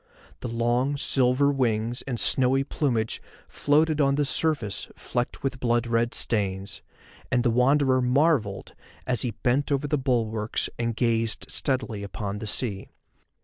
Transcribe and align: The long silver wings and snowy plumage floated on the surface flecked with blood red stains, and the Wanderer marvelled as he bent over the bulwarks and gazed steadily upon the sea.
The 0.39 0.47
long 0.47 0.97
silver 0.97 1.51
wings 1.51 2.01
and 2.07 2.19
snowy 2.19 2.63
plumage 2.63 3.21
floated 3.47 4.01
on 4.01 4.15
the 4.15 4.25
surface 4.25 4.89
flecked 4.95 5.43
with 5.43 5.59
blood 5.59 5.85
red 5.85 6.15
stains, 6.15 6.81
and 7.31 7.43
the 7.43 7.51
Wanderer 7.51 8.01
marvelled 8.01 8.73
as 9.05 9.21
he 9.21 9.29
bent 9.29 9.71
over 9.71 9.85
the 9.85 9.99
bulwarks 9.99 10.69
and 10.79 10.95
gazed 10.95 11.45
steadily 11.51 12.01
upon 12.01 12.39
the 12.39 12.47
sea. 12.47 12.89